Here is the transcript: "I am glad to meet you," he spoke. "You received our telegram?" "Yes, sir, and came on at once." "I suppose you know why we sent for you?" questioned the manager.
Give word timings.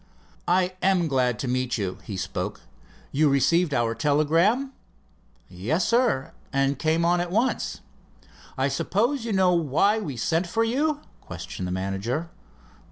"I 0.47 0.73
am 0.81 1.07
glad 1.07 1.37
to 1.37 1.47
meet 1.47 1.77
you," 1.77 1.99
he 2.01 2.17
spoke. 2.17 2.61
"You 3.11 3.29
received 3.29 3.71
our 3.71 3.93
telegram?" 3.93 4.71
"Yes, 5.47 5.87
sir, 5.87 6.33
and 6.51 6.79
came 6.79 7.05
on 7.05 7.21
at 7.21 7.29
once." 7.29 7.81
"I 8.57 8.67
suppose 8.67 9.25
you 9.25 9.31
know 9.31 9.53
why 9.53 9.99
we 9.99 10.17
sent 10.17 10.47
for 10.47 10.63
you?" 10.63 11.01
questioned 11.21 11.67
the 11.67 11.71
manager. 11.71 12.31